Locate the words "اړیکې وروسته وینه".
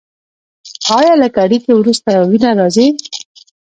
1.43-2.51